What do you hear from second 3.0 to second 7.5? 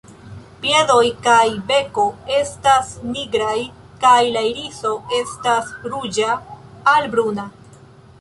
nigraj kaj la iriso estas ruĝa al bruna.